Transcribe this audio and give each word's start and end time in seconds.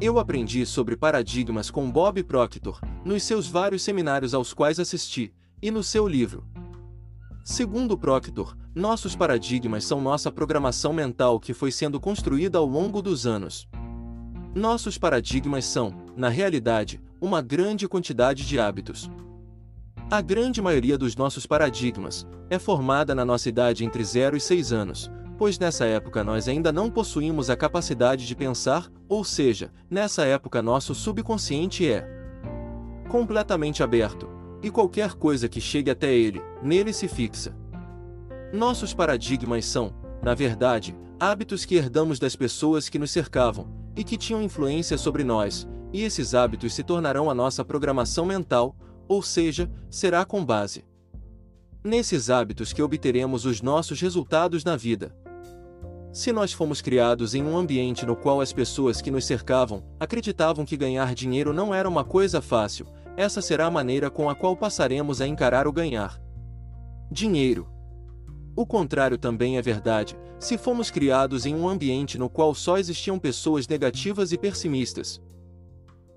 Eu 0.00 0.16
aprendi 0.20 0.64
sobre 0.64 0.96
paradigmas 0.96 1.72
com 1.72 1.90
Bob 1.90 2.22
Proctor, 2.22 2.80
nos 3.04 3.24
seus 3.24 3.48
vários 3.48 3.82
seminários 3.82 4.32
aos 4.32 4.54
quais 4.54 4.78
assisti, 4.78 5.34
e 5.60 5.72
no 5.72 5.82
seu 5.82 6.06
livro. 6.06 6.46
Segundo 7.44 7.98
Proctor, 7.98 8.56
nossos 8.72 9.16
paradigmas 9.16 9.82
são 9.82 10.00
nossa 10.00 10.30
programação 10.30 10.92
mental 10.92 11.40
que 11.40 11.52
foi 11.52 11.72
sendo 11.72 11.98
construída 11.98 12.58
ao 12.58 12.64
longo 12.64 13.02
dos 13.02 13.26
anos. 13.26 13.66
Nossos 14.54 14.96
paradigmas 14.96 15.64
são, 15.64 15.92
na 16.16 16.28
realidade, 16.28 17.00
uma 17.20 17.42
grande 17.42 17.88
quantidade 17.88 18.46
de 18.46 18.56
hábitos. 18.56 19.10
A 20.08 20.20
grande 20.20 20.62
maioria 20.62 20.96
dos 20.96 21.16
nossos 21.16 21.44
paradigmas 21.44 22.24
é 22.48 22.56
formada 22.56 23.16
na 23.16 23.24
nossa 23.24 23.48
idade 23.48 23.84
entre 23.84 24.04
0 24.04 24.36
e 24.36 24.40
6 24.40 24.72
anos, 24.72 25.10
pois 25.38 25.58
nessa 25.58 25.86
época 25.86 26.24
nós 26.24 26.48
ainda 26.48 26.72
não 26.72 26.90
possuímos 26.90 27.48
a 27.48 27.56
capacidade 27.56 28.26
de 28.26 28.34
pensar, 28.34 28.90
ou 29.08 29.22
seja, 29.22 29.70
nessa 29.88 30.24
época 30.24 30.60
nosso 30.60 30.94
subconsciente 30.94 31.88
é 31.88 32.06
completamente 33.08 33.82
aberto, 33.82 34.28
e 34.62 34.70
qualquer 34.70 35.14
coisa 35.14 35.48
que 35.48 35.60
chegue 35.60 35.90
até 35.90 36.12
ele, 36.12 36.42
nele 36.60 36.92
se 36.92 37.06
fixa. 37.06 37.56
Nossos 38.52 38.92
paradigmas 38.92 39.64
são, 39.64 39.94
na 40.20 40.34
verdade, 40.34 40.96
hábitos 41.20 41.64
que 41.64 41.76
herdamos 41.76 42.18
das 42.18 42.34
pessoas 42.34 42.88
que 42.88 42.98
nos 42.98 43.12
cercavam 43.12 43.68
e 43.96 44.02
que 44.02 44.16
tinham 44.16 44.42
influência 44.42 44.98
sobre 44.98 45.22
nós, 45.22 45.68
e 45.92 46.02
esses 46.02 46.34
hábitos 46.34 46.74
se 46.74 46.82
tornarão 46.82 47.30
a 47.30 47.34
nossa 47.34 47.64
programação 47.64 48.26
mental, 48.26 48.76
ou 49.06 49.22
seja, 49.22 49.70
será 49.88 50.24
com 50.24 50.44
base 50.44 50.84
nesses 51.82 52.28
hábitos 52.28 52.72
que 52.72 52.82
obteremos 52.82 53.44
os 53.44 53.62
nossos 53.62 54.00
resultados 54.00 54.64
na 54.64 54.76
vida. 54.76 55.14
Se 56.18 56.32
nós 56.32 56.52
fomos 56.52 56.82
criados 56.82 57.32
em 57.32 57.44
um 57.44 57.56
ambiente 57.56 58.04
no 58.04 58.16
qual 58.16 58.40
as 58.40 58.52
pessoas 58.52 59.00
que 59.00 59.08
nos 59.08 59.24
cercavam 59.24 59.84
acreditavam 60.00 60.64
que 60.64 60.76
ganhar 60.76 61.14
dinheiro 61.14 61.52
não 61.52 61.72
era 61.72 61.88
uma 61.88 62.02
coisa 62.02 62.42
fácil, 62.42 62.88
essa 63.16 63.40
será 63.40 63.66
a 63.66 63.70
maneira 63.70 64.10
com 64.10 64.28
a 64.28 64.34
qual 64.34 64.56
passaremos 64.56 65.20
a 65.20 65.28
encarar 65.28 65.68
o 65.68 65.72
ganhar 65.72 66.20
dinheiro. 67.08 67.68
O 68.56 68.66
contrário 68.66 69.16
também 69.16 69.58
é 69.58 69.62
verdade, 69.62 70.18
se 70.40 70.58
fomos 70.58 70.90
criados 70.90 71.46
em 71.46 71.54
um 71.54 71.68
ambiente 71.68 72.18
no 72.18 72.28
qual 72.28 72.52
só 72.52 72.78
existiam 72.78 73.16
pessoas 73.16 73.68
negativas 73.68 74.32
e 74.32 74.36
pessimistas. 74.36 75.20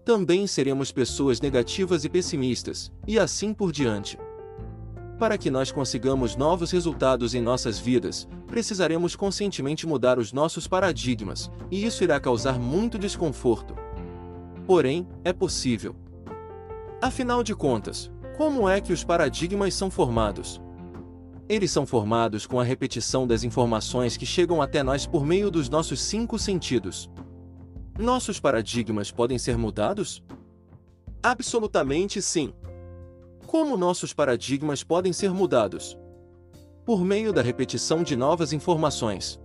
Também 0.03 0.47
seremos 0.47 0.91
pessoas 0.91 1.39
negativas 1.39 2.03
e 2.05 2.09
pessimistas, 2.09 2.91
e 3.07 3.19
assim 3.19 3.53
por 3.53 3.71
diante. 3.71 4.17
Para 5.19 5.37
que 5.37 5.51
nós 5.51 5.71
consigamos 5.71 6.35
novos 6.35 6.71
resultados 6.71 7.35
em 7.35 7.41
nossas 7.41 7.77
vidas, 7.77 8.27
precisaremos 8.51 9.15
conscientemente 9.15 9.87
mudar 9.87 10.19
os 10.19 10.33
nossos 10.33 10.67
paradigmas, 10.67 11.49
e 11.71 11.85
isso 11.85 12.03
irá 12.03 12.19
causar 12.19 12.59
muito 12.59 12.99
desconforto. 12.99 13.73
Porém, 14.67 15.07
é 15.23 15.31
possível. 15.31 15.95
Afinal 17.01 17.43
de 17.43 17.55
contas, 17.55 18.11
como 18.35 18.67
é 18.67 18.81
que 18.81 18.91
os 18.91 19.05
paradigmas 19.05 19.73
são 19.73 19.89
formados? 19.89 20.61
Eles 21.47 21.71
são 21.71 21.85
formados 21.85 22.45
com 22.45 22.59
a 22.59 22.63
repetição 22.63 23.25
das 23.25 23.45
informações 23.45 24.17
que 24.17 24.25
chegam 24.25 24.61
até 24.61 24.83
nós 24.83 25.07
por 25.07 25.25
meio 25.25 25.49
dos 25.49 25.69
nossos 25.69 26.01
cinco 26.01 26.37
sentidos. 26.37 27.09
Nossos 27.97 28.37
paradigmas 28.37 29.11
podem 29.11 29.37
ser 29.37 29.57
mudados? 29.57 30.21
Absolutamente 31.23 32.21
sim. 32.21 32.53
Como 33.47 33.77
nossos 33.77 34.11
paradigmas 34.11 34.83
podem 34.83 35.13
ser 35.13 35.31
mudados? 35.31 35.97
Por 36.91 37.05
meio 37.05 37.31
da 37.31 37.41
repetição 37.41 38.03
de 38.03 38.17
novas 38.17 38.51
informações. 38.51 39.39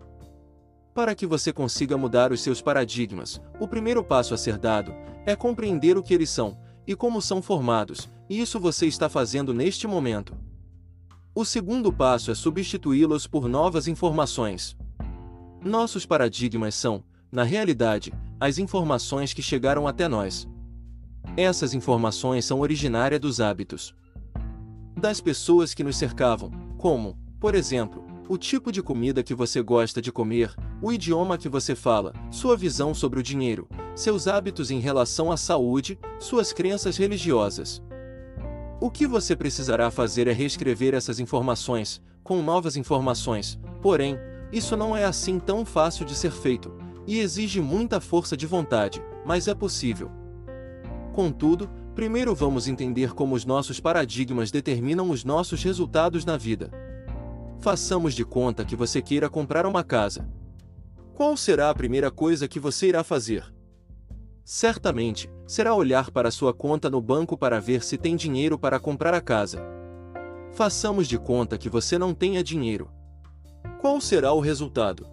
Para 0.93 1.15
que 1.15 1.25
você 1.25 1.53
consiga 1.53 1.97
mudar 1.97 2.33
os 2.33 2.41
seus 2.41 2.61
paradigmas, 2.61 3.41
o 3.61 3.69
primeiro 3.69 4.03
passo 4.03 4.35
a 4.35 4.37
ser 4.37 4.59
dado 4.59 4.93
é 5.25 5.37
compreender 5.37 5.97
o 5.97 6.03
que 6.03 6.13
eles 6.13 6.29
são 6.29 6.59
e 6.85 6.97
como 6.97 7.23
são 7.23 7.41
formados, 7.41 8.09
e 8.29 8.41
isso 8.41 8.59
você 8.59 8.89
está 8.89 9.09
fazendo 9.09 9.55
neste 9.55 9.87
momento. 9.87 10.37
O 11.33 11.45
segundo 11.45 11.93
passo 11.93 12.33
é 12.33 12.35
substituí-los 12.35 13.29
por 13.29 13.47
novas 13.49 13.87
informações. 13.87 14.77
Nossos 15.65 16.05
paradigmas 16.05 16.75
são, 16.75 17.05
na 17.31 17.45
realidade, 17.45 18.13
as 18.41 18.59
informações 18.59 19.33
que 19.33 19.41
chegaram 19.41 19.87
até 19.87 20.09
nós. 20.09 20.49
Essas 21.37 21.75
informações 21.75 22.45
são 22.45 22.59
originárias 22.59 23.21
dos 23.21 23.41
hábitos 23.41 23.95
das 24.97 25.21
pessoas 25.21 25.75
que 25.75 25.85
nos 25.85 25.97
cercavam, 25.97 26.51
como, 26.79 27.17
por 27.39 27.55
exemplo, 27.55 28.05
o 28.29 28.37
tipo 28.37 28.73
de 28.73 28.83
comida 28.83 29.23
que 29.23 29.35
você 29.35 29.63
gosta 29.63 30.03
de 30.03 30.11
comer, 30.11 30.55
o 30.83 30.93
idioma 30.93 31.39
que 31.39 31.49
você 31.49 31.75
fala, 31.75 32.13
sua 32.31 32.57
visão 32.57 32.93
sobre 32.93 33.21
o 33.21 33.23
dinheiro, 33.23 33.69
seus 33.95 34.27
hábitos 34.27 34.71
em 34.71 34.81
relação 34.81 35.31
à 35.31 35.37
saúde, 35.37 35.99
suas 36.19 36.53
crenças 36.53 36.97
religiosas. 36.97 37.83
O 38.81 38.91
que 38.91 39.07
você 39.07 39.37
precisará 39.37 39.91
fazer 39.91 40.27
é 40.27 40.33
reescrever 40.33 40.95
essas 40.95 41.21
informações, 41.21 42.03
com 42.23 42.43
novas 42.43 42.77
informações, 42.77 43.59
porém, 43.81 44.19
isso 44.53 44.77
não 44.77 44.97
é 44.97 45.05
assim 45.05 45.39
tão 45.39 45.65
fácil 45.65 46.05
de 46.05 46.15
ser 46.15 46.33
feito, 46.33 46.75
e 47.07 47.21
exige 47.21 47.61
muita 47.61 48.01
força 48.01 48.37
de 48.37 48.47
vontade, 48.47 49.03
mas 49.25 49.47
é 49.47 49.55
possível. 49.55 50.11
Contudo, 51.15 51.71
primeiro 51.95 52.35
vamos 52.35 52.67
entender 52.67 53.15
como 53.15 53.35
os 53.35 53.45
nossos 53.45 53.79
paradigmas 53.79 54.51
determinam 54.51 55.11
os 55.11 55.25
nossos 55.25 55.63
resultados 55.63 56.25
na 56.25 56.37
vida. 56.37 56.86
Façamos 57.59 58.15
de 58.15 58.25
conta 58.25 58.65
que 58.65 58.77
você 58.77 59.03
queira 59.03 59.29
comprar 59.29 59.67
uma 59.67 59.83
casa. 59.83 60.29
Qual 61.15 61.37
será 61.37 61.71
a 61.71 61.75
primeira 61.75 62.11
coisa 62.11 62.47
que 62.47 62.61
você 62.61 62.89
irá 62.89 63.03
fazer? 63.03 63.53
Certamente, 64.45 65.29
será 65.47 65.75
olhar 65.75 66.11
para 66.11 66.31
sua 66.31 66.55
conta 66.55 66.89
no 66.89 67.01
banco 67.01 67.37
para 67.37 67.61
ver 67.61 67.83
se 67.83 67.99
tem 67.99 68.15
dinheiro 68.15 68.59
para 68.59 68.79
comprar 68.79 69.15
a 69.15 69.21
casa. 69.21 69.61
Façamos 70.53 71.09
de 71.09 71.19
conta 71.19 71.59
que 71.59 71.69
você 71.69 71.99
não 71.99 72.15
tenha 72.15 72.45
dinheiro. 72.45 72.89
Qual 73.81 74.01
será 74.01 74.33
o 74.33 74.41
resultado? 74.41 75.07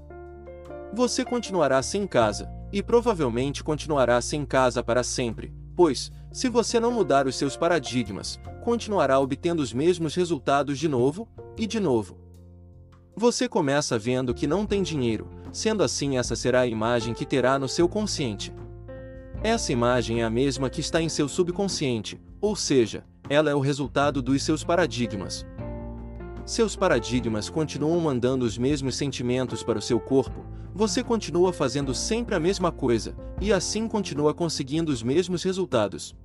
Você 0.93 1.25
continuará 1.25 1.81
sem 1.81 2.05
casa, 2.05 2.47
e 2.71 2.83
provavelmente 2.83 3.63
continuará 3.63 4.21
sem 4.21 4.45
casa 4.45 4.83
para 4.83 5.03
sempre, 5.03 5.53
pois, 5.75 6.11
se 6.31 6.49
você 6.49 6.79
não 6.79 6.91
mudar 6.91 7.25
os 7.25 7.35
seus 7.35 7.57
paradigmas, 7.57 8.39
continuará 8.63 9.19
obtendo 9.19 9.61
os 9.61 9.73
mesmos 9.73 10.13
resultados 10.13 10.77
de 10.77 10.87
novo 10.87 11.27
e 11.57 11.65
de 11.65 11.79
novo. 11.79 12.22
Você 13.15 13.47
começa 13.47 13.97
vendo 13.99 14.33
que 14.33 14.47
não 14.47 14.65
tem 14.65 14.81
dinheiro, 14.81 15.29
sendo 15.51 15.83
assim, 15.83 16.17
essa 16.17 16.35
será 16.35 16.61
a 16.61 16.67
imagem 16.67 17.13
que 17.13 17.27
terá 17.27 17.59
no 17.59 17.67
seu 17.67 17.87
consciente. 17.87 18.51
Essa 19.43 19.71
imagem 19.71 20.21
é 20.21 20.23
a 20.23 20.31
mesma 20.31 20.67
que 20.67 20.81
está 20.81 20.99
em 20.99 21.07
seu 21.07 21.29
subconsciente, 21.29 22.19
ou 22.41 22.55
seja, 22.55 23.05
ela 23.29 23.51
é 23.51 23.55
o 23.55 23.59
resultado 23.59 24.19
dos 24.19 24.41
seus 24.41 24.63
paradigmas. 24.63 25.45
Seus 26.43 26.75
paradigmas 26.75 27.51
continuam 27.51 27.99
mandando 27.99 28.45
os 28.45 28.57
mesmos 28.57 28.95
sentimentos 28.95 29.61
para 29.61 29.77
o 29.77 29.81
seu 29.81 29.99
corpo, 29.99 30.43
você 30.73 31.03
continua 31.03 31.53
fazendo 31.53 31.93
sempre 31.93 32.33
a 32.33 32.39
mesma 32.39 32.71
coisa, 32.71 33.15
e 33.39 33.53
assim 33.53 33.87
continua 33.87 34.33
conseguindo 34.33 34.91
os 34.91 35.03
mesmos 35.03 35.43
resultados. 35.43 36.15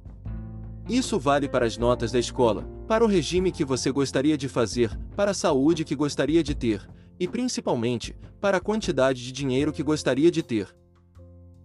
Isso 0.88 1.18
vale 1.18 1.48
para 1.48 1.66
as 1.66 1.76
notas 1.76 2.10
da 2.10 2.18
escola, 2.18 2.66
para 2.86 3.04
o 3.04 3.06
regime 3.06 3.52
que 3.52 3.64
você 3.64 3.90
gostaria 3.90 4.38
de 4.38 4.48
fazer, 4.48 4.98
para 5.14 5.32
a 5.32 5.34
saúde 5.34 5.84
que 5.84 5.94
gostaria 5.94 6.42
de 6.42 6.54
ter, 6.54 6.88
e 7.20 7.28
principalmente, 7.28 8.16
para 8.40 8.56
a 8.56 8.60
quantidade 8.60 9.22
de 9.22 9.30
dinheiro 9.30 9.70
que 9.70 9.82
gostaria 9.82 10.30
de 10.30 10.42
ter. 10.42 10.74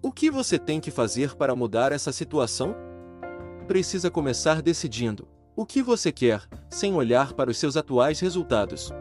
O 0.02 0.12
que 0.12 0.30
você 0.30 0.60
tem 0.60 0.82
que 0.82 0.92
fazer 0.92 1.36
para 1.36 1.56
mudar 1.56 1.94
essa 1.94 2.12
situação? 2.12 2.76
Precisa 3.66 4.12
começar 4.12 4.62
decidindo 4.62 5.26
o 5.56 5.66
que 5.66 5.82
você 5.82 6.12
quer, 6.12 6.42
sem 6.70 6.94
olhar 6.94 7.32
para 7.32 7.50
os 7.50 7.58
seus 7.58 7.78
atuais 7.78 8.20
resultados. 8.20 8.92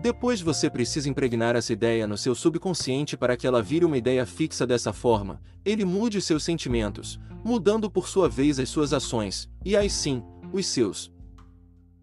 Depois 0.00 0.40
você 0.40 0.70
precisa 0.70 1.08
impregnar 1.08 1.56
essa 1.56 1.72
ideia 1.72 2.06
no 2.06 2.16
seu 2.16 2.32
subconsciente 2.32 3.16
para 3.16 3.36
que 3.36 3.48
ela 3.48 3.60
vire 3.60 3.84
uma 3.84 3.98
ideia 3.98 4.24
fixa 4.24 4.64
dessa 4.64 4.92
forma, 4.92 5.42
ele 5.64 5.84
mude 5.84 6.20
seus 6.20 6.44
sentimentos, 6.44 7.18
mudando 7.44 7.90
por 7.90 8.06
sua 8.06 8.28
vez 8.28 8.60
as 8.60 8.68
suas 8.68 8.92
ações, 8.92 9.50
e 9.64 9.76
aí 9.76 9.90
sim, 9.90 10.22
os 10.52 10.66
seus 10.66 11.12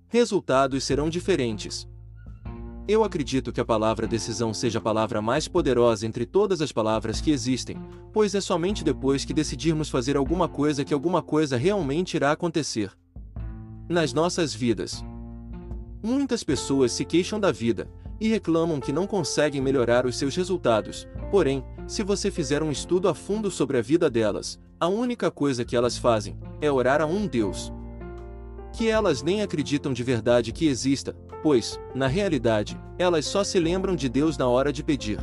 resultados 0.10 0.84
serão 0.84 1.10
diferentes. 1.10 1.88
Eu 2.86 3.02
acredito 3.02 3.54
que 3.54 3.62
a 3.62 3.66
palavra 3.66 4.06
decisão 4.06 4.54
seja 4.54 4.80
a 4.80 4.82
palavra 4.82 5.22
mais 5.22 5.48
poderosa 5.48 6.06
entre 6.06 6.26
todas 6.26 6.62
as 6.62 6.74
palavras 6.74 7.22
que 7.22 7.32
existem, 7.32 7.78
pois 8.12 8.36
é 8.36 8.42
somente 8.42 8.84
depois 8.84 9.24
que 9.24 9.34
decidirmos 9.34 9.90
fazer 9.90 10.18
alguma 10.18 10.50
coisa 10.50 10.84
que 10.84 10.94
alguma 10.94 11.22
coisa 11.22 11.56
realmente 11.56 12.16
irá 12.16 12.34
acontecer. 12.34 12.92
Nas 13.88 14.12
nossas 14.12 14.54
vidas, 14.54 15.04
Muitas 16.06 16.44
pessoas 16.44 16.92
se 16.92 17.04
queixam 17.04 17.40
da 17.40 17.52
vida 17.52 17.90
e 18.22 18.28
reclamam 18.28 18.80
que 18.80 18.94
não 18.94 19.08
conseguem 19.08 19.60
melhorar 19.60 20.06
os 20.06 20.16
seus 20.16 20.36
resultados. 20.36 21.08
Porém, 21.32 21.66
se 21.88 22.04
você 22.04 22.30
fizer 22.30 22.62
um 22.62 22.70
estudo 22.70 23.10
a 23.10 23.16
fundo 23.16 23.50
sobre 23.50 23.80
a 23.80 23.82
vida 23.82 24.08
delas, 24.08 24.60
a 24.80 24.88
única 24.88 25.32
coisa 25.32 25.66
que 25.66 25.76
elas 25.76 25.98
fazem 25.98 26.38
é 26.62 26.72
orar 26.72 27.02
a 27.02 27.08
um 27.08 27.26
Deus. 27.26 27.74
Que 28.72 28.88
elas 28.88 29.24
nem 29.24 29.42
acreditam 29.42 29.94
de 29.94 30.04
verdade 30.04 30.52
que 30.52 30.68
exista, 30.68 31.18
pois, 31.42 31.80
na 31.96 32.06
realidade, 32.06 32.80
elas 33.00 33.26
só 33.26 33.44
se 33.44 33.60
lembram 33.60 33.96
de 33.96 34.08
Deus 34.08 34.38
na 34.38 34.48
hora 34.48 34.72
de 34.72 34.84
pedir. 34.84 35.18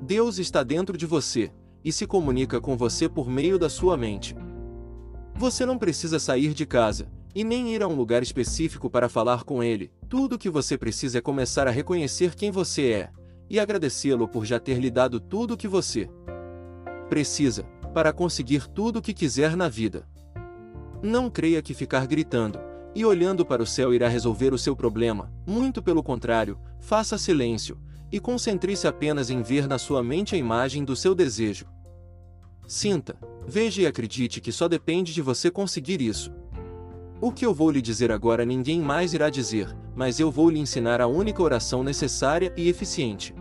Deus 0.00 0.38
está 0.38 0.62
dentro 0.62 0.96
de 0.96 1.06
você, 1.06 1.50
e 1.84 1.90
se 1.90 2.06
comunica 2.06 2.60
com 2.60 2.76
você 2.76 3.08
por 3.08 3.28
meio 3.28 3.58
da 3.58 3.68
sua 3.68 3.96
mente. 3.96 4.36
Você 5.34 5.66
não 5.66 5.76
precisa 5.76 6.20
sair 6.20 6.54
de 6.54 6.64
casa, 6.64 7.08
e 7.38 7.44
nem 7.44 7.72
ir 7.72 7.84
a 7.84 7.86
um 7.86 7.94
lugar 7.94 8.20
específico 8.20 8.90
para 8.90 9.08
falar 9.08 9.44
com 9.44 9.62
ele, 9.62 9.92
tudo 10.08 10.34
o 10.34 10.38
que 10.38 10.50
você 10.50 10.76
precisa 10.76 11.18
é 11.18 11.20
começar 11.20 11.68
a 11.68 11.70
reconhecer 11.70 12.34
quem 12.34 12.50
você 12.50 12.90
é, 12.90 13.10
e 13.48 13.60
agradecê-lo 13.60 14.26
por 14.26 14.44
já 14.44 14.58
ter 14.58 14.80
lhe 14.80 14.90
dado 14.90 15.20
tudo 15.20 15.54
o 15.54 15.56
que 15.56 15.68
você 15.68 16.10
precisa, 17.08 17.62
para 17.94 18.12
conseguir 18.12 18.66
tudo 18.66 18.98
o 18.98 19.02
que 19.02 19.14
quiser 19.14 19.56
na 19.56 19.68
vida. 19.68 20.04
Não 21.00 21.30
creia 21.30 21.62
que 21.62 21.74
ficar 21.74 22.08
gritando 22.08 22.58
e 22.92 23.04
olhando 23.04 23.46
para 23.46 23.62
o 23.62 23.66
céu 23.66 23.94
irá 23.94 24.08
resolver 24.08 24.52
o 24.52 24.58
seu 24.58 24.74
problema, 24.74 25.32
muito 25.46 25.80
pelo 25.80 26.02
contrário, 26.02 26.58
faça 26.80 27.16
silêncio 27.16 27.78
e 28.10 28.18
concentre-se 28.18 28.88
apenas 28.88 29.30
em 29.30 29.42
ver 29.42 29.68
na 29.68 29.78
sua 29.78 30.02
mente 30.02 30.34
a 30.34 30.38
imagem 30.38 30.84
do 30.84 30.96
seu 30.96 31.14
desejo. 31.14 31.66
Sinta, 32.66 33.16
veja 33.46 33.82
e 33.82 33.86
acredite 33.86 34.40
que 34.40 34.50
só 34.50 34.66
depende 34.66 35.14
de 35.14 35.22
você 35.22 35.52
conseguir 35.52 36.02
isso. 36.02 36.32
O 37.20 37.32
que 37.32 37.44
eu 37.44 37.52
vou 37.52 37.68
lhe 37.68 37.82
dizer 37.82 38.12
agora 38.12 38.44
ninguém 38.44 38.80
mais 38.80 39.12
irá 39.12 39.28
dizer, 39.28 39.76
mas 39.96 40.20
eu 40.20 40.30
vou 40.30 40.48
lhe 40.48 40.60
ensinar 40.60 41.00
a 41.00 41.08
única 41.08 41.42
oração 41.42 41.82
necessária 41.82 42.52
e 42.56 42.68
eficiente. 42.68 43.34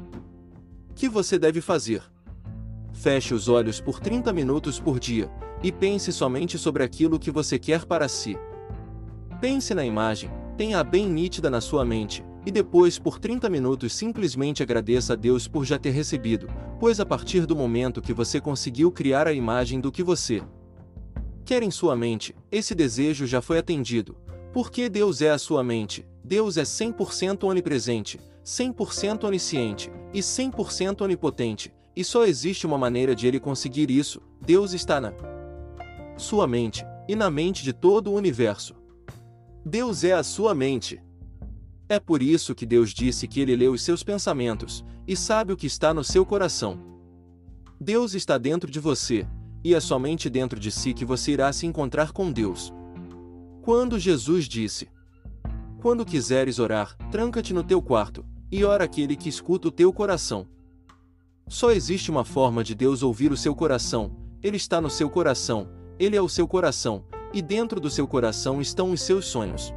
Que 0.95 1.07
você 1.07 1.37
deve 1.37 1.61
fazer? 1.61 2.01
Feche 2.91 3.35
os 3.35 3.47
olhos 3.47 3.79
por 3.79 3.99
30 3.99 4.33
minutos 4.33 4.79
por 4.79 4.99
dia 4.99 5.29
e 5.61 5.71
pense 5.71 6.11
somente 6.11 6.57
sobre 6.57 6.83
aquilo 6.83 7.19
que 7.19 7.29
você 7.29 7.59
quer 7.59 7.85
para 7.85 8.07
si. 8.07 8.35
Pense 9.39 9.75
na 9.75 9.85
imagem, 9.85 10.31
tenha-a 10.57 10.83
bem 10.83 11.07
nítida 11.07 11.47
na 11.47 11.61
sua 11.61 11.85
mente, 11.85 12.25
e 12.47 12.51
depois 12.51 12.97
por 12.97 13.19
30 13.19 13.47
minutos 13.47 13.93
simplesmente 13.93 14.63
agradeça 14.63 15.13
a 15.13 15.15
Deus 15.15 15.47
por 15.47 15.63
já 15.63 15.77
ter 15.77 15.91
recebido, 15.91 16.49
pois 16.79 16.99
a 16.99 17.05
partir 17.05 17.45
do 17.45 17.55
momento 17.55 18.01
que 18.01 18.13
você 18.13 18.41
conseguiu 18.41 18.91
criar 18.91 19.27
a 19.27 19.33
imagem 19.33 19.79
do 19.79 19.91
que 19.91 20.01
você 20.01 20.41
quer 21.47 21.63
em 21.63 21.71
sua 21.71 21.95
mente, 21.95 22.35
esse 22.51 22.75
desejo 22.75 23.25
já 23.25 23.41
foi 23.41 23.57
atendido. 23.57 24.17
Porque 24.51 24.89
Deus 24.89 25.21
é 25.21 25.29
a 25.29 25.37
sua 25.37 25.63
mente, 25.63 26.05
Deus 26.21 26.57
é 26.57 26.63
100% 26.63 27.45
onipresente, 27.45 28.19
100% 28.43 29.23
onisciente 29.23 29.89
e 30.13 30.19
100% 30.19 31.01
onipotente, 31.01 31.73
e 31.95 32.03
só 32.03 32.25
existe 32.25 32.67
uma 32.67 32.77
maneira 32.77 33.15
de 33.15 33.27
ele 33.27 33.39
conseguir 33.39 33.89
isso: 33.89 34.21
Deus 34.41 34.73
está 34.73 34.99
na 34.99 35.13
sua 36.17 36.45
mente 36.45 36.85
e 37.07 37.15
na 37.15 37.31
mente 37.31 37.63
de 37.63 37.71
todo 37.71 38.11
o 38.11 38.15
universo. 38.15 38.75
Deus 39.65 40.03
é 40.03 40.11
a 40.11 40.23
sua 40.23 40.53
mente. 40.53 41.01
É 41.87 41.97
por 41.97 42.21
isso 42.21 42.53
que 42.53 42.65
Deus 42.65 42.93
disse 42.93 43.25
que 43.25 43.39
ele 43.39 43.55
lê 43.55 43.69
os 43.69 43.81
seus 43.81 44.03
pensamentos 44.03 44.83
e 45.07 45.15
sabe 45.15 45.53
o 45.53 45.57
que 45.57 45.67
está 45.67 45.93
no 45.93 46.03
seu 46.03 46.25
coração. 46.25 46.77
Deus 47.79 48.13
está 48.13 48.37
dentro 48.37 48.69
de 48.69 48.81
você, 48.81 49.25
e 49.67 49.73
é 49.73 49.81
somente 49.81 50.29
dentro 50.29 50.57
de 50.57 50.71
si 50.71 50.93
que 50.93 51.03
você 51.03 51.33
irá 51.33 51.51
se 51.51 51.65
encontrar 51.65 52.13
com 52.13 52.31
Deus. 52.31 52.73
Quando 53.61 53.99
Jesus 53.99 54.45
disse: 54.45 54.87
Quando 55.81 56.05
quiseres 56.05 56.57
orar, 56.57 56.95
tranca-te 57.11 57.53
no 57.53 57.61
teu 57.61 57.81
quarto, 57.81 58.25
e 58.49 58.63
ora 58.63 58.85
aquele 58.85 59.17
que 59.17 59.27
escuta 59.27 59.67
o 59.67 59.71
teu 59.71 59.91
coração. 59.91 60.47
Só 61.49 61.71
existe 61.71 62.09
uma 62.09 62.23
forma 62.23 62.63
de 62.63 62.73
Deus 62.73 63.03
ouvir 63.03 63.29
o 63.29 63.35
seu 63.35 63.53
coração, 63.53 64.15
ele 64.41 64.55
está 64.55 64.79
no 64.79 64.89
seu 64.89 65.09
coração, 65.09 65.67
ele 65.99 66.15
é 66.15 66.21
o 66.21 66.29
seu 66.29 66.47
coração, 66.47 67.03
e 67.33 67.41
dentro 67.41 67.81
do 67.81 67.89
seu 67.89 68.07
coração 68.07 68.61
estão 68.61 68.91
os 68.91 69.01
seus 69.01 69.25
sonhos. 69.25 69.73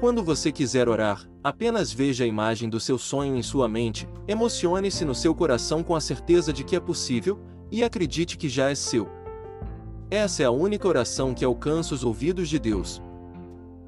Quando 0.00 0.24
você 0.24 0.50
quiser 0.50 0.88
orar, 0.88 1.30
apenas 1.44 1.92
veja 1.92 2.24
a 2.24 2.26
imagem 2.26 2.68
do 2.68 2.80
seu 2.80 2.98
sonho 2.98 3.36
em 3.36 3.42
sua 3.42 3.68
mente, 3.68 4.08
emocione-se 4.26 5.04
no 5.04 5.14
seu 5.14 5.32
coração 5.32 5.80
com 5.80 5.94
a 5.94 6.00
certeza 6.00 6.52
de 6.52 6.64
que 6.64 6.74
é 6.74 6.80
possível, 6.80 7.38
e 7.70 7.82
acredite 7.82 8.36
que 8.36 8.48
já 8.48 8.70
é 8.70 8.74
seu. 8.74 9.08
Essa 10.10 10.42
é 10.42 10.46
a 10.46 10.50
única 10.50 10.88
oração 10.88 11.32
que 11.32 11.44
alcança 11.44 11.94
os 11.94 12.04
ouvidos 12.04 12.48
de 12.48 12.58
Deus. 12.58 13.00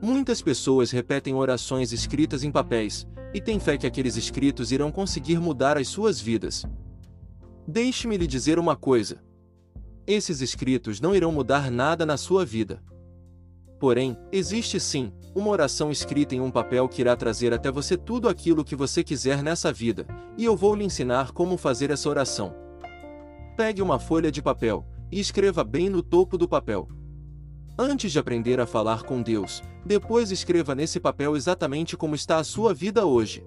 Muitas 0.00 0.40
pessoas 0.40 0.90
repetem 0.90 1.34
orações 1.34 1.92
escritas 1.92 2.44
em 2.44 2.50
papéis, 2.50 3.06
e 3.34 3.40
têm 3.40 3.58
fé 3.58 3.76
que 3.78 3.86
aqueles 3.86 4.16
escritos 4.16 4.72
irão 4.72 4.92
conseguir 4.92 5.40
mudar 5.40 5.78
as 5.78 5.88
suas 5.88 6.20
vidas. 6.20 6.64
Deixe-me 7.66 8.16
lhe 8.16 8.26
dizer 8.26 8.58
uma 8.58 8.76
coisa. 8.76 9.22
Esses 10.06 10.40
escritos 10.40 11.00
não 11.00 11.14
irão 11.14 11.32
mudar 11.32 11.70
nada 11.70 12.04
na 12.04 12.16
sua 12.16 12.44
vida. 12.44 12.82
Porém, 13.78 14.16
existe 14.30 14.78
sim, 14.78 15.12
uma 15.34 15.48
oração 15.48 15.90
escrita 15.90 16.34
em 16.34 16.40
um 16.40 16.50
papel 16.50 16.88
que 16.88 17.00
irá 17.00 17.16
trazer 17.16 17.52
até 17.52 17.70
você 17.70 17.96
tudo 17.96 18.28
aquilo 18.28 18.64
que 18.64 18.76
você 18.76 19.02
quiser 19.02 19.42
nessa 19.42 19.72
vida, 19.72 20.06
e 20.36 20.44
eu 20.44 20.56
vou 20.56 20.74
lhe 20.74 20.84
ensinar 20.84 21.32
como 21.32 21.56
fazer 21.56 21.90
essa 21.90 22.08
oração. 22.08 22.61
Pegue 23.56 23.82
uma 23.82 23.98
folha 23.98 24.32
de 24.32 24.40
papel 24.40 24.86
e 25.10 25.20
escreva 25.20 25.62
bem 25.62 25.90
no 25.90 26.02
topo 26.02 26.38
do 26.38 26.48
papel. 26.48 26.88
Antes 27.78 28.10
de 28.10 28.18
aprender 28.18 28.58
a 28.58 28.66
falar 28.66 29.02
com 29.02 29.20
Deus, 29.20 29.62
depois 29.84 30.30
escreva 30.30 30.74
nesse 30.74 30.98
papel 30.98 31.36
exatamente 31.36 31.94
como 31.94 32.14
está 32.14 32.38
a 32.38 32.44
sua 32.44 32.72
vida 32.72 33.04
hoje. 33.04 33.44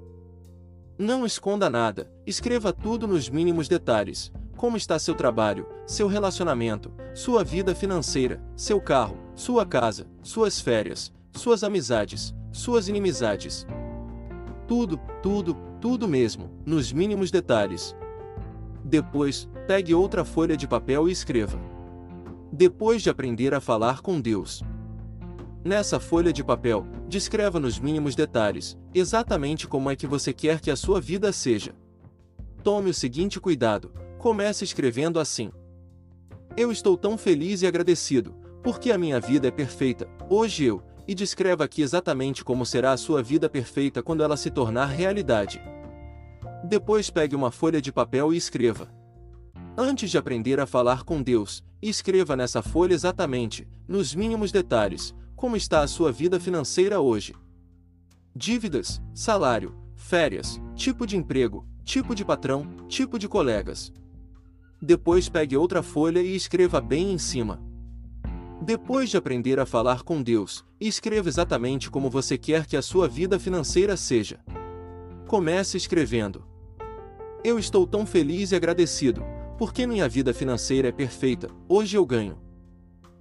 Não 0.97 1.25
esconda 1.25 1.71
nada, 1.71 2.11
escreva 2.25 2.71
tudo 2.71 3.07
nos 3.07 3.29
mínimos 3.29 3.67
detalhes. 3.67 4.31
Como 4.55 4.77
está 4.77 4.99
seu 4.99 5.15
trabalho, 5.15 5.67
seu 5.87 6.07
relacionamento, 6.07 6.93
sua 7.13 7.43
vida 7.43 7.73
financeira, 7.73 8.41
seu 8.55 8.79
carro, 8.79 9.17
sua 9.35 9.65
casa, 9.65 10.07
suas 10.21 10.61
férias, 10.61 11.11
suas 11.33 11.63
amizades, 11.63 12.33
suas 12.51 12.87
inimizades. 12.87 13.65
Tudo, 14.67 14.99
tudo, 15.21 15.57
tudo 15.81 16.07
mesmo, 16.07 16.51
nos 16.63 16.93
mínimos 16.93 17.31
detalhes. 17.31 17.95
Depois, 18.83 19.49
pegue 19.65 19.95
outra 19.95 20.23
folha 20.23 20.55
de 20.55 20.67
papel 20.67 21.09
e 21.09 21.11
escreva. 21.11 21.59
Depois 22.51 23.01
de 23.01 23.09
aprender 23.09 23.53
a 23.53 23.59
falar 23.59 24.01
com 24.01 24.21
Deus. 24.21 24.63
Nessa 25.63 25.99
folha 25.99 26.31
de 26.31 26.43
papel, 26.43 26.85
descreva 27.07 27.59
nos 27.59 27.79
mínimos 27.79 28.15
detalhes, 28.15 28.77
exatamente 28.93 29.67
como 29.67 29.89
é 29.89 29.95
que 29.95 30.05
você 30.05 30.31
quer 30.31 30.61
que 30.61 30.69
a 30.69 30.75
sua 30.75 31.01
vida 31.01 31.31
seja. 31.33 31.73
Tome 32.63 32.91
o 32.91 32.93
seguinte 32.93 33.39
cuidado: 33.39 33.91
comece 34.19 34.63
escrevendo 34.63 35.19
assim. 35.19 35.51
Eu 36.55 36.71
estou 36.71 36.95
tão 36.95 37.17
feliz 37.17 37.63
e 37.63 37.67
agradecido, 37.67 38.35
porque 38.61 38.91
a 38.91 38.97
minha 38.97 39.19
vida 39.19 39.47
é 39.47 39.51
perfeita, 39.51 40.07
hoje 40.29 40.65
eu, 40.65 40.83
e 41.07 41.15
descreva 41.15 41.63
aqui 41.63 41.81
exatamente 41.81 42.43
como 42.43 42.65
será 42.65 42.91
a 42.91 42.97
sua 42.97 43.23
vida 43.23 43.49
perfeita 43.49 44.03
quando 44.03 44.23
ela 44.23 44.37
se 44.37 44.51
tornar 44.51 44.85
realidade. 44.85 45.59
Depois 46.63 47.09
pegue 47.09 47.35
uma 47.35 47.51
folha 47.51 47.81
de 47.81 47.91
papel 47.91 48.31
e 48.31 48.37
escreva. 48.37 48.87
Antes 49.77 50.09
de 50.09 50.17
aprender 50.17 50.57
a 50.57 50.65
falar 50.65 51.03
com 51.03 51.21
Deus, 51.21 51.61
escreva 51.81 52.33
nessa 52.33 52.61
folha 52.61 52.93
exatamente, 52.93 53.67
nos 53.85 54.15
mínimos 54.15 54.49
detalhes, 54.49 55.13
como 55.35 55.57
está 55.57 55.81
a 55.81 55.87
sua 55.87 56.13
vida 56.13 56.39
financeira 56.39 57.01
hoje. 57.01 57.35
Dívidas, 58.33 59.01
salário, 59.13 59.75
férias, 59.93 60.61
tipo 60.75 61.05
de 61.05 61.17
emprego, 61.17 61.67
tipo 61.83 62.15
de 62.15 62.23
patrão, 62.23 62.65
tipo 62.87 63.19
de 63.19 63.27
colegas. 63.27 63.91
Depois 64.81 65.27
pegue 65.27 65.57
outra 65.57 65.83
folha 65.83 66.21
e 66.21 66.37
escreva 66.37 66.79
bem 66.79 67.11
em 67.11 67.17
cima. 67.17 67.61
Depois 68.61 69.09
de 69.09 69.17
aprender 69.17 69.59
a 69.59 69.65
falar 69.65 70.03
com 70.03 70.23
Deus, 70.23 70.63
escreva 70.79 71.27
exatamente 71.27 71.91
como 71.91 72.09
você 72.09 72.37
quer 72.37 72.65
que 72.65 72.77
a 72.77 72.81
sua 72.81 73.09
vida 73.09 73.37
financeira 73.37 73.97
seja. 73.97 74.39
Comece 75.27 75.75
escrevendo. 75.75 76.45
Eu 77.43 77.59
estou 77.59 77.85
tão 77.85 78.05
feliz 78.05 78.51
e 78.51 78.55
agradecido, 78.55 79.21
porque 79.57 79.87
minha 79.87 80.07
vida 80.07 80.33
financeira 80.33 80.89
é 80.89 80.91
perfeita, 80.91 81.49
hoje 81.67 81.97
eu 81.97 82.05
ganho. 82.05 82.37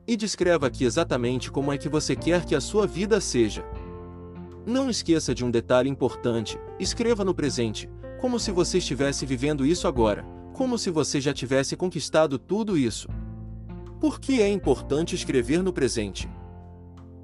E 0.07 0.17
descreva 0.17 0.67
aqui 0.67 0.85
exatamente 0.85 1.50
como 1.50 1.73
é 1.73 1.79
que 1.79 1.88
você 1.88 2.14
quer 2.14 2.45
que 2.45 2.55
a 2.55 2.61
sua 2.61 2.87
vida 2.87 3.21
seja. 3.21 3.64
Não 4.67 4.91
esqueça 4.91 5.35
de 5.35 5.45
um 5.45 5.50
detalhe 5.50 5.88
importante: 5.88 6.59
escreva 6.79 7.25
no 7.25 7.35
presente, 7.35 7.88
como 8.21 8.38
se 8.38 8.50
você 8.50 8.79
estivesse 8.79 9.25
vivendo 9.25 9.64
isso 9.64 9.87
agora, 9.87 10.25
como 10.53 10.76
se 10.76 10.91
você 10.91 11.21
já 11.21 11.33
tivesse 11.33 11.76
conquistado 11.76 12.38
tudo 12.38 12.76
isso. 12.76 13.09
Por 14.00 14.21
que 14.21 14.43
é 14.43 14.49
importante 14.49 15.14
escrever 15.14 15.62
no 15.62 15.73
presente? 15.73 16.29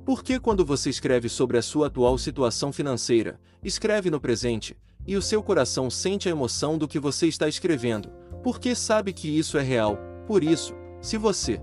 Porque 0.04 0.40
quando 0.40 0.64
você 0.64 0.88
escreve 0.88 1.28
sobre 1.28 1.58
a 1.58 1.62
sua 1.62 1.88
atual 1.88 2.16
situação 2.16 2.72
financeira, 2.72 3.38
escreve 3.62 4.10
no 4.10 4.20
presente, 4.20 4.76
e 5.06 5.16
o 5.16 5.22
seu 5.22 5.42
coração 5.42 5.90
sente 5.90 6.28
a 6.28 6.32
emoção 6.32 6.78
do 6.78 6.88
que 6.88 6.98
você 6.98 7.26
está 7.26 7.46
escrevendo, 7.48 8.10
porque 8.42 8.74
sabe 8.74 9.12
que 9.12 9.28
isso 9.28 9.58
é 9.58 9.62
real. 9.62 9.98
Por 10.26 10.42
isso, 10.44 10.74
se 11.00 11.16
você 11.16 11.60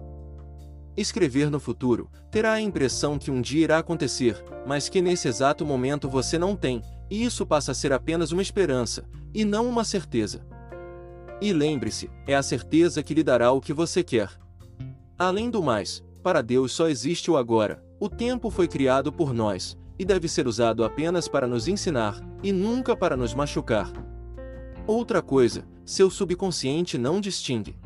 escrever 0.95 1.51
no 1.51 1.59
futuro, 1.59 2.09
terá 2.31 2.53
a 2.53 2.61
impressão 2.61 3.19
que 3.19 3.29
um 3.29 3.39
dia 3.39 3.63
irá 3.65 3.77
acontecer, 3.77 4.43
mas 4.65 4.89
que 4.89 4.99
nesse 4.99 5.27
exato 5.27 5.63
momento 5.63 6.09
você 6.09 6.39
não 6.39 6.55
tem, 6.55 6.81
e 7.09 7.23
isso 7.23 7.45
passa 7.45 7.71
a 7.71 7.75
ser 7.75 7.93
apenas 7.93 8.31
uma 8.31 8.41
esperança, 8.41 9.05
e 9.33 9.45
não 9.45 9.69
uma 9.69 9.83
certeza. 9.83 10.41
E 11.39 11.53
lembre-se, 11.53 12.09
é 12.25 12.33
a 12.33 12.41
certeza 12.41 13.03
que 13.03 13.13
lhe 13.13 13.23
dará 13.23 13.51
o 13.51 13.61
que 13.61 13.73
você 13.73 14.03
quer. 14.03 14.31
Além 15.19 15.51
do 15.51 15.61
mais, 15.61 16.03
para 16.23 16.41
Deus 16.41 16.71
só 16.71 16.89
existe 16.89 17.29
o 17.29 17.37
agora, 17.37 17.83
o 17.99 18.09
tempo 18.09 18.49
foi 18.49 18.67
criado 18.67 19.13
por 19.13 19.33
nós, 19.33 19.77
e 19.99 20.05
deve 20.05 20.27
ser 20.27 20.47
usado 20.47 20.83
apenas 20.83 21.27
para 21.27 21.47
nos 21.47 21.67
ensinar, 21.67 22.19
e 22.41 22.51
nunca 22.51 22.95
para 22.95 23.15
nos 23.15 23.35
machucar. 23.35 23.91
Outra 24.87 25.21
coisa, 25.21 25.63
seu 25.87 26.11
subconsciente 26.11 26.97
não 26.97 27.21
distingue. 27.21 27.77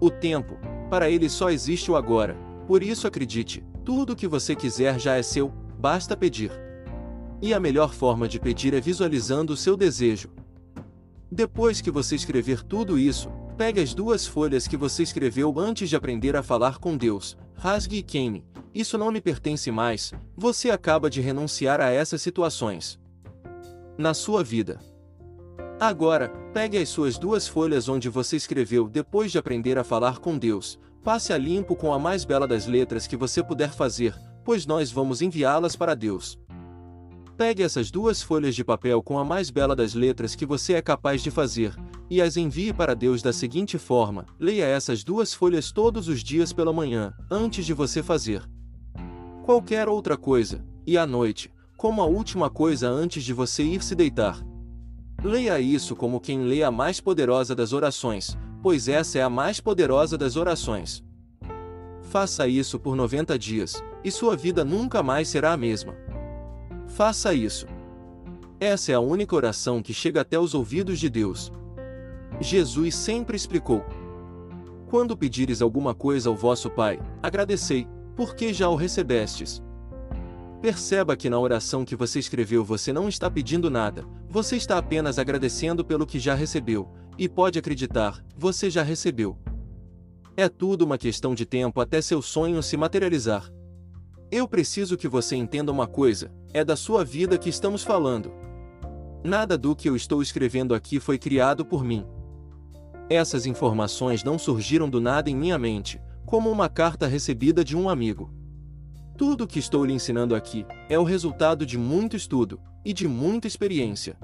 O 0.00 0.08
tempo, 0.10 0.56
para 0.88 1.10
ele 1.10 1.28
só 1.28 1.50
existe 1.50 1.90
o 1.90 1.96
agora, 1.96 2.36
por 2.68 2.84
isso 2.84 3.04
acredite, 3.04 3.64
tudo 3.84 4.12
o 4.12 4.16
que 4.16 4.28
você 4.28 4.54
quiser 4.54 5.00
já 5.00 5.16
é 5.16 5.22
seu, 5.22 5.48
basta 5.76 6.16
pedir. 6.16 6.52
E 7.42 7.52
a 7.52 7.58
melhor 7.58 7.92
forma 7.92 8.28
de 8.28 8.38
pedir 8.38 8.74
é 8.74 8.80
visualizando 8.80 9.54
o 9.54 9.56
seu 9.56 9.76
desejo. 9.76 10.30
Depois 11.28 11.80
que 11.80 11.90
você 11.90 12.14
escrever 12.14 12.62
tudo 12.62 12.96
isso, 12.96 13.28
pegue 13.58 13.80
as 13.80 13.92
duas 13.92 14.24
folhas 14.24 14.68
que 14.68 14.76
você 14.76 15.02
escreveu 15.02 15.58
antes 15.58 15.88
de 15.88 15.96
aprender 15.96 16.36
a 16.36 16.44
falar 16.44 16.78
com 16.78 16.96
Deus, 16.96 17.36
rasgue 17.54 17.96
e 17.96 18.02
queime. 18.04 18.44
Isso 18.72 18.96
não 18.96 19.10
lhe 19.10 19.20
pertence 19.20 19.68
mais, 19.72 20.12
você 20.36 20.70
acaba 20.70 21.10
de 21.10 21.20
renunciar 21.20 21.80
a 21.80 21.90
essas 21.90 22.22
situações. 22.22 23.00
Na 23.98 24.14
sua 24.14 24.44
vida. 24.44 24.78
Agora, 25.80 26.28
pegue 26.52 26.76
as 26.76 26.90
suas 26.90 27.16
duas 27.16 27.48
folhas 27.48 27.88
onde 27.88 28.10
você 28.10 28.36
escreveu 28.36 28.86
depois 28.86 29.32
de 29.32 29.38
aprender 29.38 29.78
a 29.78 29.82
falar 29.82 30.18
com 30.18 30.36
Deus, 30.36 30.78
passe 31.02 31.32
a 31.32 31.38
limpo 31.38 31.74
com 31.74 31.90
a 31.90 31.98
mais 31.98 32.22
bela 32.22 32.46
das 32.46 32.66
letras 32.66 33.06
que 33.06 33.16
você 33.16 33.42
puder 33.42 33.70
fazer, 33.70 34.14
pois 34.44 34.66
nós 34.66 34.92
vamos 34.92 35.22
enviá-las 35.22 35.74
para 35.76 35.94
Deus. 35.94 36.38
Pegue 37.34 37.62
essas 37.62 37.90
duas 37.90 38.22
folhas 38.22 38.54
de 38.54 38.62
papel 38.62 39.02
com 39.02 39.18
a 39.18 39.24
mais 39.24 39.48
bela 39.48 39.74
das 39.74 39.94
letras 39.94 40.34
que 40.34 40.44
você 40.44 40.74
é 40.74 40.82
capaz 40.82 41.22
de 41.22 41.30
fazer, 41.30 41.74
e 42.10 42.20
as 42.20 42.36
envie 42.36 42.74
para 42.74 42.94
Deus 42.94 43.22
da 43.22 43.32
seguinte 43.32 43.78
forma: 43.78 44.26
leia 44.38 44.66
essas 44.66 45.02
duas 45.02 45.32
folhas 45.32 45.72
todos 45.72 46.08
os 46.08 46.22
dias 46.22 46.52
pela 46.52 46.74
manhã, 46.74 47.14
antes 47.30 47.64
de 47.64 47.72
você 47.72 48.02
fazer 48.02 48.42
qualquer 49.46 49.88
outra 49.88 50.16
coisa, 50.18 50.62
e 50.86 50.98
à 50.98 51.06
noite, 51.06 51.50
como 51.76 52.02
a 52.02 52.06
última 52.06 52.50
coisa 52.50 52.88
antes 52.88 53.24
de 53.24 53.32
você 53.32 53.62
ir 53.62 53.82
se 53.82 53.94
deitar. 53.94 54.49
Leia 55.22 55.60
isso 55.60 55.94
como 55.94 56.18
quem 56.18 56.44
lê 56.44 56.62
a 56.62 56.70
mais 56.70 56.98
poderosa 56.98 57.54
das 57.54 57.74
orações, 57.74 58.38
pois 58.62 58.88
essa 58.88 59.18
é 59.18 59.22
a 59.22 59.28
mais 59.28 59.60
poderosa 59.60 60.16
das 60.16 60.34
orações. 60.34 61.04
Faça 62.00 62.48
isso 62.48 62.80
por 62.80 62.96
90 62.96 63.38
dias, 63.38 63.84
e 64.02 64.10
sua 64.10 64.34
vida 64.34 64.64
nunca 64.64 65.02
mais 65.02 65.28
será 65.28 65.52
a 65.52 65.56
mesma. 65.58 65.94
Faça 66.86 67.34
isso. 67.34 67.66
Essa 68.58 68.92
é 68.92 68.94
a 68.94 69.00
única 69.00 69.36
oração 69.36 69.82
que 69.82 69.92
chega 69.92 70.22
até 70.22 70.38
os 70.38 70.54
ouvidos 70.54 70.98
de 70.98 71.10
Deus. 71.10 71.52
Jesus 72.40 72.94
sempre 72.94 73.36
explicou: 73.36 73.84
Quando 74.88 75.16
pedires 75.16 75.60
alguma 75.60 75.94
coisa 75.94 76.30
ao 76.30 76.34
vosso 76.34 76.70
Pai, 76.70 76.98
agradecei, 77.22 77.86
porque 78.16 78.54
já 78.54 78.70
o 78.70 78.74
recebestes. 78.74 79.62
Perceba 80.60 81.16
que 81.16 81.30
na 81.30 81.38
oração 81.38 81.86
que 81.86 81.96
você 81.96 82.18
escreveu 82.18 82.62
você 82.62 82.92
não 82.92 83.08
está 83.08 83.30
pedindo 83.30 83.70
nada, 83.70 84.04
você 84.28 84.56
está 84.56 84.76
apenas 84.76 85.18
agradecendo 85.18 85.82
pelo 85.82 86.06
que 86.06 86.18
já 86.18 86.34
recebeu, 86.34 86.86
e 87.16 87.26
pode 87.28 87.58
acreditar, 87.58 88.22
você 88.36 88.68
já 88.68 88.82
recebeu. 88.82 89.38
É 90.36 90.50
tudo 90.50 90.84
uma 90.84 90.98
questão 90.98 91.34
de 91.34 91.46
tempo 91.46 91.80
até 91.80 92.02
seu 92.02 92.20
sonho 92.20 92.62
se 92.62 92.76
materializar. 92.76 93.50
Eu 94.30 94.46
preciso 94.46 94.98
que 94.98 95.08
você 95.08 95.34
entenda 95.34 95.72
uma 95.72 95.86
coisa: 95.86 96.30
é 96.52 96.62
da 96.62 96.76
sua 96.76 97.04
vida 97.04 97.38
que 97.38 97.48
estamos 97.48 97.82
falando. 97.82 98.30
Nada 99.24 99.56
do 99.56 99.74
que 99.74 99.88
eu 99.88 99.96
estou 99.96 100.20
escrevendo 100.20 100.74
aqui 100.74 101.00
foi 101.00 101.18
criado 101.18 101.64
por 101.64 101.82
mim. 101.82 102.06
Essas 103.08 103.44
informações 103.44 104.22
não 104.22 104.38
surgiram 104.38 104.88
do 104.88 105.00
nada 105.00 105.28
em 105.28 105.34
minha 105.34 105.58
mente, 105.58 106.00
como 106.24 106.50
uma 106.50 106.68
carta 106.68 107.06
recebida 107.06 107.64
de 107.64 107.76
um 107.76 107.88
amigo. 107.88 108.30
Tudo 109.20 109.44
o 109.44 109.46
que 109.46 109.58
estou 109.58 109.84
lhe 109.84 109.92
ensinando 109.92 110.34
aqui 110.34 110.64
é 110.88 110.98
o 110.98 111.04
resultado 111.04 111.66
de 111.66 111.76
muito 111.76 112.16
estudo 112.16 112.58
e 112.82 112.90
de 112.90 113.06
muita 113.06 113.46
experiência. 113.46 114.16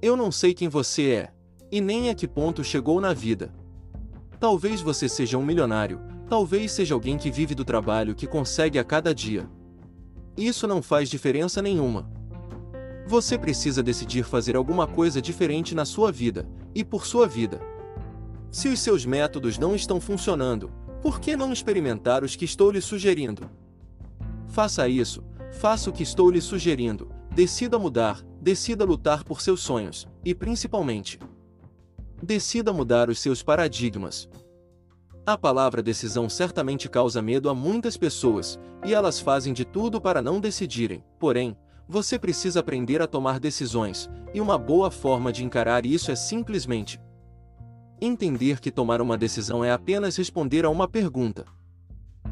Eu 0.00 0.16
não 0.16 0.30
sei 0.30 0.54
quem 0.54 0.68
você 0.68 1.08
é, 1.10 1.32
e 1.72 1.80
nem 1.80 2.08
a 2.08 2.14
que 2.14 2.28
ponto 2.28 2.62
chegou 2.62 3.00
na 3.00 3.12
vida. 3.12 3.52
Talvez 4.38 4.80
você 4.80 5.08
seja 5.08 5.36
um 5.36 5.44
milionário, 5.44 6.00
Talvez 6.28 6.70
seja 6.70 6.94
alguém 6.94 7.18
que 7.18 7.32
vive 7.32 7.52
do 7.52 7.64
trabalho 7.64 8.14
que 8.14 8.28
consegue 8.28 8.78
a 8.78 8.84
cada 8.84 9.12
dia. 9.12 9.50
Isso 10.36 10.68
não 10.68 10.80
faz 10.80 11.10
diferença 11.10 11.60
nenhuma. 11.60 12.08
Você 13.08 13.36
precisa 13.36 13.82
decidir 13.82 14.22
fazer 14.22 14.54
alguma 14.54 14.86
coisa 14.86 15.20
diferente 15.20 15.74
na 15.74 15.84
sua 15.84 16.12
vida, 16.12 16.48
e 16.72 16.84
por 16.84 17.06
sua 17.06 17.26
vida. 17.26 17.60
Se 18.52 18.68
os 18.68 18.78
seus 18.78 19.04
métodos 19.04 19.58
não 19.58 19.74
estão 19.74 20.00
funcionando, 20.00 20.70
por 21.02 21.18
que 21.18 21.36
não 21.36 21.52
experimentar 21.52 22.22
os 22.22 22.36
que 22.36 22.44
estou 22.44 22.70
lhe 22.70 22.80
sugerindo? 22.80 23.50
Faça 24.56 24.88
isso, 24.88 25.22
faça 25.60 25.90
o 25.90 25.92
que 25.92 26.02
estou 26.02 26.30
lhe 26.30 26.40
sugerindo, 26.40 27.10
decida 27.30 27.78
mudar, 27.78 28.22
decida 28.40 28.86
lutar 28.86 29.22
por 29.22 29.42
seus 29.42 29.60
sonhos, 29.60 30.08
e 30.24 30.34
principalmente, 30.34 31.18
decida 32.22 32.72
mudar 32.72 33.10
os 33.10 33.18
seus 33.18 33.42
paradigmas, 33.42 34.26
a 35.26 35.36
palavra 35.36 35.82
decisão 35.82 36.26
certamente 36.26 36.88
causa 36.88 37.20
medo 37.20 37.50
a 37.50 37.54
muitas 37.54 37.98
pessoas, 37.98 38.58
e 38.82 38.94
elas 38.94 39.20
fazem 39.20 39.52
de 39.52 39.62
tudo 39.62 40.00
para 40.00 40.22
não 40.22 40.40
decidirem. 40.40 41.04
Porém, 41.18 41.54
você 41.86 42.18
precisa 42.18 42.60
aprender 42.60 43.02
a 43.02 43.06
tomar 43.06 43.38
decisões, 43.38 44.08
e 44.32 44.40
uma 44.40 44.56
boa 44.56 44.90
forma 44.90 45.30
de 45.30 45.44
encarar 45.44 45.84
isso 45.84 46.10
é 46.10 46.16
simplesmente 46.16 46.98
entender 48.00 48.58
que 48.58 48.70
tomar 48.70 49.02
uma 49.02 49.18
decisão 49.18 49.62
é 49.62 49.70
apenas 49.70 50.16
responder 50.16 50.64
a 50.64 50.70
uma 50.70 50.88
pergunta. 50.88 51.44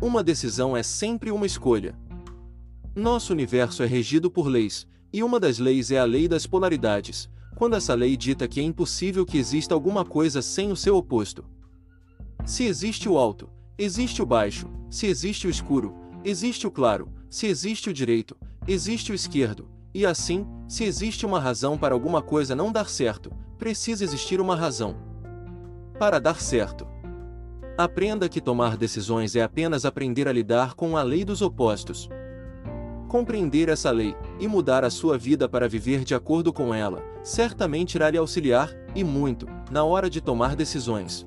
Uma 0.01 0.23
decisão 0.25 0.77
é 0.77 0.83
sempre 0.83 1.31
uma 1.31 1.47
escolha. 1.47 1.95
Nosso 2.95 3.33
universo 3.33 3.83
é 3.83 3.87
regido 3.87 4.31
por 4.31 4.47
leis, 4.47 4.87
e 5.13 5.23
uma 5.25 5.41
das 5.41 5.59
leis 5.59 5.91
é 5.91 5.99
a 5.99 6.05
lei 6.05 6.29
das 6.29 6.47
polaridades, 6.47 7.29
quando 7.57 7.75
essa 7.75 7.93
lei 7.93 8.17
dita 8.17 8.47
que 8.47 8.61
é 8.61 8.63
impossível 8.63 9.27
que 9.27 9.37
exista 9.37 9.75
alguma 9.75 10.05
coisa 10.05 10.41
sem 10.41 10.71
o 10.71 10.77
seu 10.77 10.97
oposto. 10.97 11.45
Se 12.45 12.65
existe 12.65 13.09
o 13.09 13.19
alto, 13.19 13.51
existe 13.77 14.23
o 14.23 14.27
baixo, 14.27 14.71
se 14.89 15.09
existe 15.09 15.49
o 15.49 15.51
escuro, 15.51 15.93
existe 16.25 16.69
o 16.69 16.71
claro, 16.71 17.09
se 17.29 17.49
existe 17.49 17.91
o 17.91 17.93
direito, 17.93 18.37
existe 18.67 19.11
o 19.11 19.15
esquerdo, 19.15 19.69
e 19.93 20.07
assim, 20.07 20.47
se 20.69 20.85
existe 20.85 21.27
uma 21.27 21.41
razão 21.41 21.77
para 21.77 21.95
alguma 21.95 22.23
coisa 22.23 22.55
não 22.55 22.71
dar 22.71 22.89
certo, 22.89 23.33
precisa 23.59 24.05
existir 24.05 24.41
uma 24.41 24.55
razão 24.55 24.97
para 25.99 26.21
dar 26.21 26.41
certo. 26.41 26.87
Aprenda 27.77 28.29
que 28.29 28.41
tomar 28.41 28.77
decisões 28.77 29.35
é 29.35 29.43
apenas 29.43 29.85
aprender 29.85 30.29
a 30.29 30.33
lidar 30.33 30.75
com 30.75 30.97
a 30.97 31.03
lei 31.03 31.25
dos 31.25 31.43
opostos. 31.43 32.09
Compreender 33.15 33.69
essa 33.69 33.93
lei 33.93 34.17
e 34.41 34.49
mudar 34.49 34.83
a 34.83 34.91
sua 34.91 35.17
vida 35.17 35.49
para 35.49 35.69
viver 35.69 36.03
de 36.03 36.17
acordo 36.17 36.53
com 36.53 36.75
ela, 36.75 37.01
certamente 37.23 37.95
irá 37.95 38.11
lhe 38.11 38.19
auxiliar, 38.19 38.77
e 38.93 39.05
muito, 39.05 39.47
na 39.71 39.85
hora 39.85 40.11
de 40.11 40.21
tomar 40.21 40.57
decisões. 40.57 41.25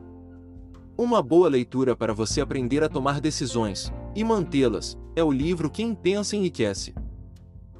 Uma 0.97 1.21
boa 1.21 1.47
leitura 1.47 1.95
para 1.95 2.13
você 2.13 2.41
aprender 2.41 2.83
a 2.83 2.89
tomar 2.89 3.21
decisões 3.21 3.89
e 4.13 4.21
mantê-las 4.21 4.97
é 5.15 5.23
o 5.23 5.31
livro 5.31 5.69
Quem 5.69 5.95
Pensa 5.95 6.35
Enriquece. 6.35 6.93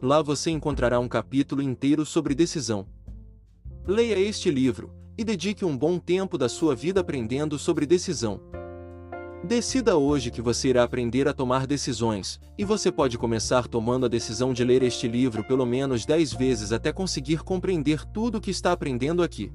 Lá 0.01 0.21
você 0.21 0.51
encontrará 0.51 1.01
um 1.01 1.09
capítulo 1.09 1.61
inteiro 1.61 2.05
sobre 2.05 2.33
decisão. 2.33 2.87
Leia 3.85 4.17
este 4.17 4.49
livro 4.49 4.89
e 5.17 5.23
dedique 5.25 5.65
um 5.65 5.77
bom 5.77 5.99
tempo 5.99 6.37
da 6.37 6.47
sua 6.47 6.73
vida 6.73 7.01
aprendendo 7.01 7.59
sobre 7.59 7.85
decisão. 7.85 8.39
Decida 9.47 9.95
hoje 9.95 10.29
que 10.29 10.41
você 10.41 10.67
irá 10.67 10.83
aprender 10.83 11.25
a 11.25 11.33
tomar 11.33 11.65
decisões, 11.65 12.37
e 12.57 12.65
você 12.65 12.91
pode 12.91 13.17
começar 13.17 13.65
tomando 13.65 14.05
a 14.05 14.09
decisão 14.09 14.51
de 14.51 14.61
ler 14.61 14.83
este 14.83 15.07
livro 15.07 15.41
pelo 15.41 15.65
menos 15.65 16.05
10 16.05 16.33
vezes 16.33 16.73
até 16.73 16.91
conseguir 16.91 17.45
compreender 17.45 18.03
tudo 18.07 18.39
o 18.39 18.41
que 18.41 18.51
está 18.51 18.73
aprendendo 18.73 19.23
aqui. 19.23 19.49